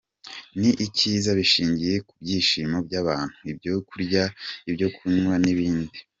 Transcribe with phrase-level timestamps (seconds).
[0.59, 4.23] Ni cyiza bishingiye ku byishimo by’abantu, ibyo kurya,
[4.69, 5.97] ibyo kunywa n’ibindi”.